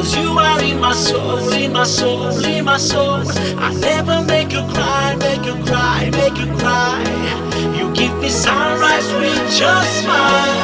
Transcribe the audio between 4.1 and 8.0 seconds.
make you cry, make you cry, make you cry. You